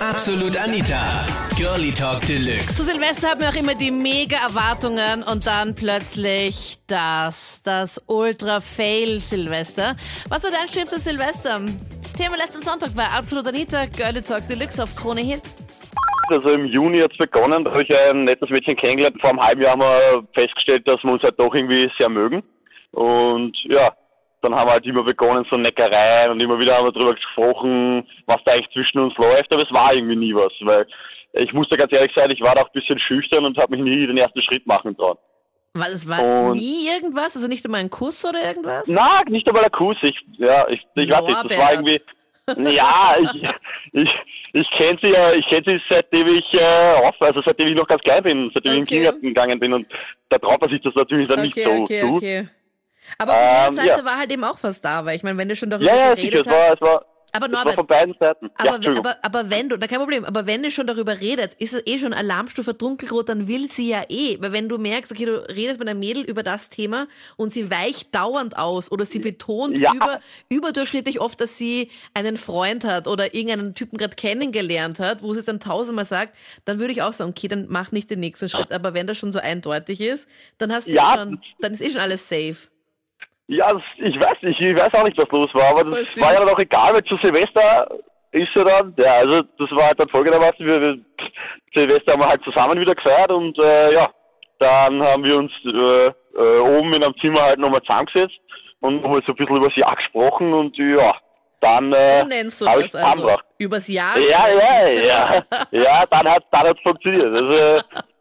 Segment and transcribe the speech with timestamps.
[0.00, 1.26] Absolut Anita.
[1.56, 2.68] Girlie Talk Deluxe.
[2.68, 9.18] Zu Silvester haben wir auch immer die mega Erwartungen und dann plötzlich das, das Ultra-Fail
[9.18, 9.96] Silvester.
[10.28, 11.62] Was war dein schlimmstes Silvester?
[12.16, 15.42] Thema letzten Sonntag war Absolut Anita, Girlie Talk Deluxe auf Krone Hit.
[16.28, 19.20] Also im Juni hat es begonnen, da habe ich ein nettes Mädchen kennengelernt.
[19.20, 22.44] Vor einem halben Jahr haben wir festgestellt, dass wir uns halt doch irgendwie sehr mögen.
[22.92, 23.92] Und ja,
[24.42, 28.06] dann haben wir halt immer begonnen, so Neckereien und immer wieder haben wir darüber gesprochen,
[28.26, 30.86] was da eigentlich zwischen uns läuft, aber es war irgendwie nie was, weil
[31.32, 33.84] ich musste ganz ehrlich sein, ich war da auch ein bisschen schüchtern und habe mich
[33.84, 35.18] nie den ersten Schritt machen trauen.
[35.74, 38.88] Weil es war Und- nie irgendwas, also nicht einmal ein Kuss oder irgendwas?
[38.88, 42.00] Na, nicht einmal ein Kuss, ich, ja, ich, ich weiß nicht, das war irgendwie,
[42.74, 43.42] ja, ich,
[43.92, 44.14] ich,
[44.54, 47.86] ich kenne sie ja, ich kenne sie seitdem ich äh, auf, also seitdem ich noch
[47.86, 48.94] ganz klein bin, seitdem ich in den Okay.
[48.94, 49.86] Kindergarten gegangen bin und
[50.30, 52.14] da traut man sich das natürlich dann Okay, nicht so okay, zu.
[52.14, 52.48] okay.
[53.16, 54.04] Aber von ihrer Ähm, Seite ja.
[54.04, 56.16] war halt eben auch was da, weil ich meine, wenn du schon darüber Ja, ja,
[56.16, 56.74] sicher, geredet es war, hast.
[56.74, 58.50] es war, Aber Norbert, von beiden Seiten.
[58.64, 61.60] ja, aber, aber, aber wenn du, na kein Problem, aber wenn du schon darüber redest,
[61.60, 64.38] ist es eh schon Alarmstufe dunkelrot, dann will sie ja eh.
[64.40, 67.70] Weil wenn du merkst, okay, du redest mit einem Mädel über das Thema und sie
[67.70, 69.92] weicht dauernd aus oder sie betont Ja.
[69.94, 75.34] über, überdurchschnittlich oft, dass sie einen Freund hat oder irgendeinen Typen gerade kennengelernt hat, wo
[75.34, 78.20] sie es dann tausendmal sagt, dann würde ich auch sagen, okay, dann mach nicht den
[78.20, 78.72] nächsten Schritt.
[78.72, 81.82] Aber wenn das schon so eindeutig ist, dann hast du Ja, eh schon, dann ist
[81.82, 82.56] eh schon alles safe.
[83.48, 86.22] Ja, das, ich weiß nicht, ich weiß auch nicht, was los war, aber das süß.
[86.22, 87.88] war ja dann auch egal, weil zu Silvester
[88.30, 90.98] ist ja dann, ja, also das war halt dann folgendermaßen, wir, wir
[91.74, 94.10] Silvester haben wir halt zusammen wieder gefeiert und äh, ja,
[94.58, 98.38] dann haben wir uns äh, äh, oben in einem Zimmer halt nochmal zusammengesetzt
[98.80, 101.14] und nochmal so ein bisschen über das Jahr gesprochen und ja,
[101.60, 103.30] dann äh, So nennst du das also.
[103.58, 104.18] Übers Jahr.
[104.18, 107.34] Ja, ja, ja, ja, dann hat dann hat's funktioniert.
[107.34, 107.82] Also,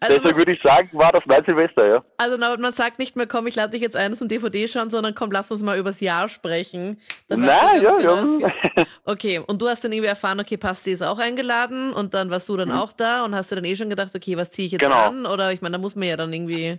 [0.00, 2.04] Also was- würde ich sagen, war das mein Silvester, ja.
[2.18, 4.90] Also Norbert, man sagt nicht mehr, komm, ich lade dich jetzt ein zum DVD schauen,
[4.90, 7.00] sondern komm, lass uns mal übers Jahr sprechen.
[7.28, 8.52] Dann du ja, genau, ja.
[9.04, 12.48] Okay, und du hast dann irgendwie erfahren, okay, Pasti ist auch eingeladen und dann warst
[12.48, 14.72] du dann auch da und hast du dann eh schon gedacht, okay, was ziehe ich
[14.72, 15.06] jetzt Genau.
[15.06, 15.24] an?
[15.26, 16.78] Oder ich meine, da muss man ja dann irgendwie.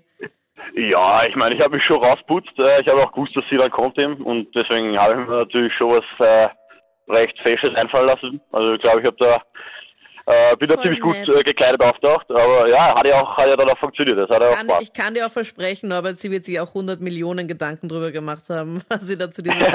[0.75, 2.51] Ja, ich meine, ich habe mich schon rausputzt.
[2.59, 4.21] Äh, ich habe auch gewusst, dass sie dann kommt eben.
[4.21, 6.49] Und deswegen habe ich mir natürlich schon was äh,
[7.11, 8.39] recht Fesches einfallen lassen.
[8.51, 9.41] Also ich glaube, ich habe da
[10.29, 11.27] äh, bin da ziemlich gut nett.
[11.27, 12.29] äh, gekleidet auftaucht.
[12.29, 14.19] Aber ja, hat ja auch, hat ja dann auch funktioniert.
[14.19, 14.83] Das hat ja auch Kann, Spaß.
[14.83, 18.43] ich kann dir auch versprechen, Norbert, sie wird sich auch 100 Millionen Gedanken drüber gemacht
[18.49, 19.59] haben, was sie da zu diesem.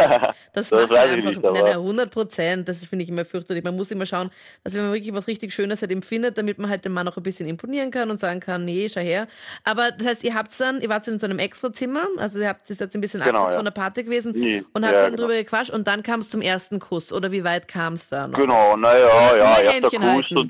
[0.54, 1.30] Das, Das macht man einfach.
[1.30, 2.68] nicht, nein, aber- nein, 100 Prozent.
[2.68, 3.64] Das finde ich immer fürchterlich.
[3.64, 4.30] Man muss immer schauen,
[4.62, 7.16] dass wenn man wirklich was richtig Schönes halt empfindet, damit man halt dem Mann auch
[7.16, 9.26] ein bisschen imponieren kann und sagen kann, nee, schau her.
[9.64, 12.70] Aber das heißt, ihr habt dann, ihr wart in so einem Extrazimmer, also ihr habt
[12.70, 13.58] es jetzt ein bisschen Genau, abseits ja.
[13.58, 15.28] von der Party gewesen Nee, und habt ja, dann genau.
[15.28, 17.12] drüber gequatscht und dann kam es zum ersten Kuss.
[17.12, 18.32] Oder wie weit kam es dann?
[18.32, 20.43] Genau, naja, ja, erster Händchen Kuss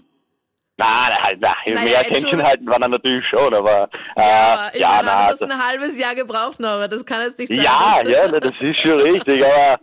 [0.84, 2.46] Nein, nein, halt, nein, Naja, mehr Händchen Entschuldigung.
[2.46, 5.66] halten war dann natürlich schon, aber äh, Ja, ich ja, meine, na, du hast ein
[5.68, 6.92] halbes Jahr gebraucht, Norbert.
[6.92, 7.58] Das kann jetzt nicht sein.
[7.62, 9.80] ja, ja, na, das ist schon richtig, aber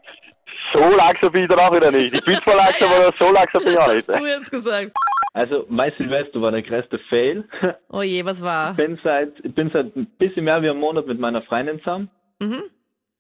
[0.74, 2.14] so langsam bin ich dann auch wieder nicht.
[2.14, 3.08] Ich bin zwar langsam, Ja, ja.
[3.08, 4.08] aber so langsam bin ich auch Das nicht.
[4.10, 4.92] hast du jetzt gesagt.
[5.34, 7.46] Also mein Silvester war der größte Fail.
[7.90, 8.72] Oh je, was war?
[8.72, 11.80] Ich bin seit, ich bin seit ein bisschen mehr wie einem Monat mit meiner Freundin
[11.80, 12.10] zusammen.
[12.40, 12.64] Mhm.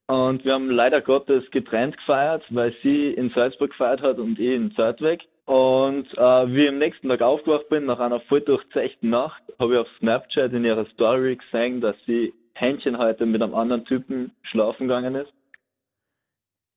[0.07, 4.55] Und wir haben leider Gottes getrennt gefeiert, weil sie in Salzburg gefeiert hat und ich
[4.55, 5.21] in Zartweg.
[5.51, 9.73] Und äh, wie ich am nächsten Tag aufgewacht bin, nach einer voll durchzechten Nacht, habe
[9.73, 14.31] ich auf Snapchat in ihrer Story gesehen, dass sie Händchen heute mit einem anderen Typen
[14.44, 15.34] schlafen gegangen ist.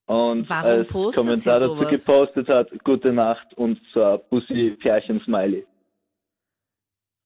[0.07, 5.65] Und Warum als Kommentar dazu gepostet hat, gute Nacht und so ein Pussy-Pärchen-Smiley.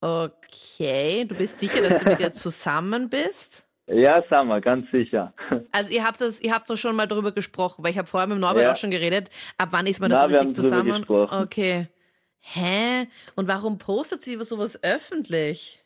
[0.01, 3.67] Okay, du bist sicher, dass du mit ihr zusammen bist?
[3.91, 5.33] Ja, wir, ganz sicher.
[5.71, 8.27] Also ihr habt das, ihr habt doch schon mal darüber gesprochen, weil ich habe vorher
[8.27, 8.71] mit Norbert Ja.
[8.71, 9.29] auch schon geredet.
[9.57, 10.97] Ab wann ist man das Na, so wir richtig zusammen?
[10.99, 11.43] gesprochen.
[11.43, 11.87] Okay.
[12.41, 13.07] Hä?
[13.35, 15.83] Und warum postet sie sowas öffentlich?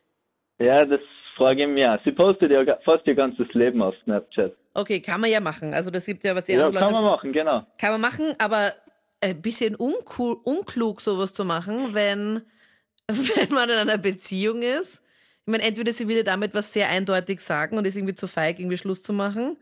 [0.60, 1.00] Ja, das
[1.36, 1.98] frage ich mich auch.
[2.06, 4.54] Sie postet ja fast ihr ganzes Leben auf Snapchat.
[4.76, 5.74] Okay, kann man ja machen.
[5.74, 7.66] Also das gibt ja was die Ja, anderen kann Leute man machen, genau.
[7.80, 8.74] kann man machen, aber
[9.22, 12.42] ein bisschen uncool, unklug sowas zu machen, wenn
[13.08, 15.03] wenn man in einer Beziehung ist.
[15.46, 18.28] Ich meine, entweder sie will dir damit was sehr eindeutig sagen und ist irgendwie zu
[18.28, 19.58] feig, irgendwie Schluss zu machen,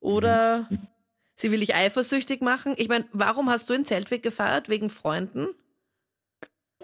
[0.00, 0.68] oder
[1.34, 2.74] sie will dich eifersüchtig machen.
[2.76, 4.68] Ich meine, warum hast du in Zeltweg gefeiert?
[4.68, 5.48] Wegen Freunden?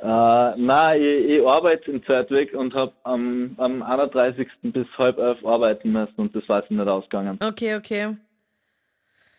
[0.05, 4.49] Äh, nein, ich, ich arbeite in Zeitweg und habe am, am 31.
[4.63, 7.39] bis halb elf arbeiten müssen und das war es nicht ausgegangen.
[7.43, 8.17] Okay, okay.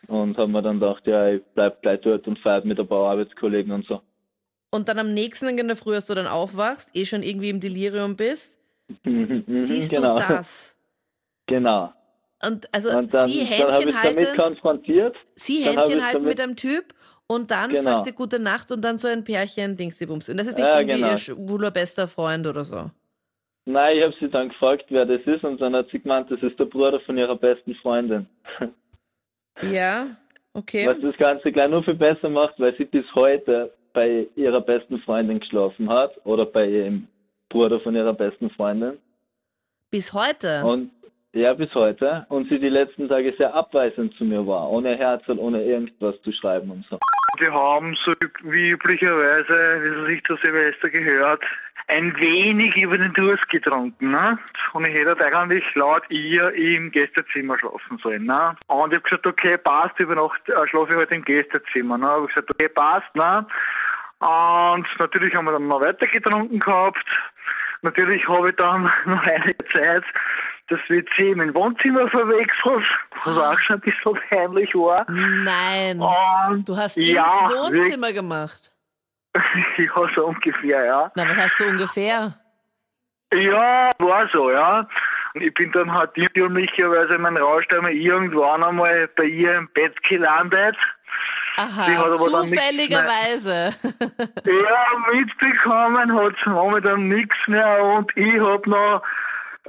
[0.07, 3.11] Und habe mir dann gedacht, ja, ich bleib gleich dort und feiert mit ein paar
[3.11, 4.01] Arbeitskollegen und so.
[4.71, 7.49] Und dann am nächsten Tag in der Früh, als du dann aufwachst, eh schon irgendwie
[7.49, 8.59] im Delirium bist,
[9.03, 10.15] Mhm, siehst genau.
[10.15, 10.75] du das.
[11.47, 11.93] genau.
[12.45, 15.15] Und also Und dann, sie Händchen ich damit halten, konfrontiert.
[15.35, 16.93] sie Händchen halten mit einem Typ
[17.27, 17.81] und dann Genau.
[17.81, 20.29] sagt sie gute Nacht und dann so ein Pärchen Dings die Bums.
[20.29, 21.11] Und das ist nicht Ja, irgendwie genau.
[21.13, 22.91] ihr schwuler bester Freund oder so.
[23.67, 26.39] Nein, ich habe sie dann gefragt, wer das ist und dann hat sie gemeint, das
[26.43, 28.27] ist der Bruder von ihrer besten Freundin.
[29.61, 30.17] Ja,
[30.53, 30.85] okay.
[30.85, 34.99] Was das Ganze gleich nur viel besser macht, weil sie bis heute bei ihrer besten
[34.99, 37.07] Freundin geschlafen hat oder bei ihrem
[37.49, 38.97] Bruder von ihrer besten Freundin.
[39.91, 40.63] Bis heute.
[40.63, 40.91] Und
[41.33, 42.25] ja, bis heute.
[42.29, 46.15] Und sie die letzten Tage sehr abweisend zu mir war, ohne Herz und ohne irgendwas
[46.23, 46.97] zu schreiben und so.
[47.37, 48.13] Wir haben so
[48.43, 49.53] wie üblicherweise,
[49.83, 51.43] wie es sich zu Silvester gehört,
[51.87, 54.11] ein wenig über den Durst getrunken.
[54.11, 54.39] Ne?
[54.73, 58.25] Und ich hätte eigentlich laut ihr im Gästezimmer schlafen sollen.
[58.25, 58.55] Ne?
[58.67, 61.97] Und ich habe gesagt, okay, passt, über Nacht äh, schlafe ich halt im Gästezimmer.
[61.97, 62.05] Ne?
[62.05, 63.15] Ich habe gesagt, okay, passt.
[63.15, 63.45] Ne?
[64.19, 67.05] Und natürlich haben wir dann noch weiter getrunken gehabt.
[67.85, 70.03] Natürlich habe ich dann noch eine Zeit
[70.67, 72.83] das WC im Wohnzimmer verwechselt,
[73.23, 75.05] was auch schon ein bisschen peinlich war.
[75.07, 76.01] Nein.
[76.01, 78.71] Und Du hast ja, ins Wohnzimmer gemacht.
[79.77, 81.11] ja, so ungefähr, ja.
[81.15, 82.33] Na, was heißt so ungefähr?
[83.31, 84.87] Ja, war so, ja.
[85.35, 90.01] Und ich bin dann halt irrtümlicherweise mein Rausch einmal irgendwann einmal bei ihr im Bett
[90.03, 90.77] gelandet.
[91.57, 93.73] Aha, zufälligerweise.
[94.45, 99.01] Ja, mitbekommen hat sie momentan nichts mehr und ich hab noch,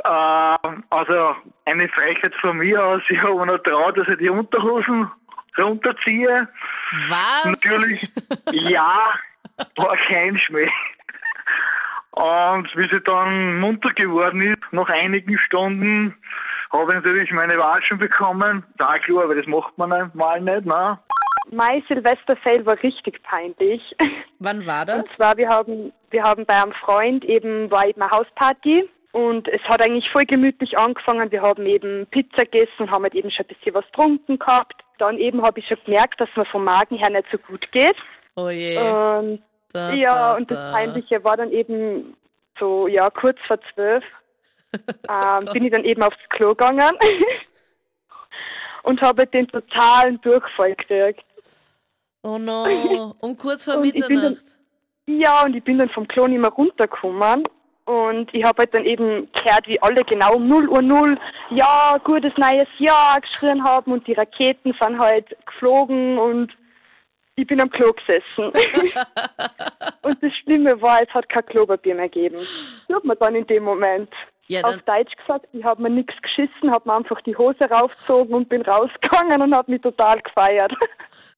[0.04, 5.10] äh, also eine Frechheit von mir aus, ich habe noch traut, dass ich die Unterhosen
[5.58, 6.48] runterziehe.
[7.08, 7.44] Was?
[7.44, 8.08] Natürlich,
[8.52, 9.14] ja,
[9.76, 10.70] war kein Schmäh.
[12.12, 16.14] Und wie sie dann munter geworden ist, nach einigen Stunden,
[16.72, 18.64] habe ich natürlich meine Watschen bekommen.
[18.78, 20.98] Da klar, aber das macht man mal nicht, ne?
[21.50, 23.82] Mein Silvesterfail war richtig peinlich.
[24.38, 25.04] Wann war Und das?
[25.16, 29.62] zwar, wir haben, wir haben bei einem Freund eben, war eben eine Hausparty und es
[29.62, 31.30] hat eigentlich voll gemütlich angefangen.
[31.30, 34.74] Wir haben eben Pizza gegessen, haben halt eben schon ein bisschen was getrunken gehabt.
[34.98, 37.96] Dann eben habe ich schon gemerkt, dass mir vom Magen her nicht so gut geht.
[38.34, 38.76] Oh je.
[38.78, 39.42] Und
[39.72, 40.72] Da, ja, da, und das da.
[40.72, 42.16] Peinliche war dann eben
[42.58, 44.04] so, ja, kurz vor zwölf,
[45.08, 46.80] ähm, bin ich dann eben aufs Klo gegangen
[48.82, 51.24] und habe den totalen Durchfall gekriegt.
[52.26, 53.14] Oh no.
[53.20, 54.56] Um kurz vor bin dann- Mitternacht.
[55.06, 57.44] Ja, und ich bin dann vom Klo nicht mehr runtergekommen.
[57.84, 61.16] Und ich habe halt dann eben gehört, wie alle genau um 0 Uhr 0,
[61.50, 66.52] ja, gutes neues Jahr geschrien haben und die Raketen sind halt geflogen und
[67.36, 68.50] ich bin am Klo gesessen.
[70.02, 72.38] und das Schlimme war, es hat kein Klopapier mehr gegeben.
[72.88, 74.12] Das hat man dann in dem Moment
[74.48, 78.34] Ja, auf Deutsch gesagt, ich habe mir nichts geschissen, habe mir einfach die Hose raufgezogen
[78.34, 80.72] und bin rausgegangen und habe mich total gefeiert.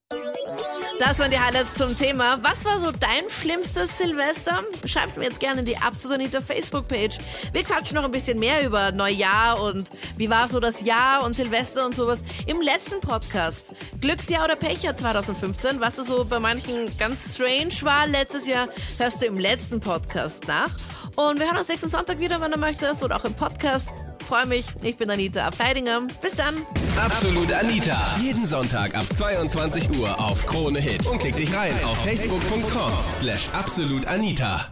[0.98, 2.38] das waren die Highlights zum Thema.
[2.42, 4.60] Was war so dein schlimmstes Silvester?
[4.84, 7.18] Schreib's mir jetzt gerne in die Absolut Anita Facebook-Page.
[7.52, 11.36] Wir quatschen noch ein bisschen mehr über Neujahr und wie war so das Jahr und
[11.36, 13.72] Silvester und sowas im letzten Podcast.
[14.00, 18.68] Glücksjahr oder Pechjahr 2015, was so bei manchen ganz strange war letztes Jahr,
[18.98, 20.76] hörst du im letzten Podcast nach.
[21.16, 23.92] Und wir hören uns nächsten Sonntag wieder, wenn du möchtest, oder auch im Podcast.
[24.28, 24.66] Freue mich.
[24.82, 26.02] Ich bin Anita Abteidinger.
[26.20, 26.56] Bis dann.
[27.02, 28.14] Absolut Anita.
[28.20, 31.06] Jeden Sonntag ab 22 Uhr auf Krone Hit.
[31.06, 34.66] Und klick dich rein auf facebook.com slash absolutanita.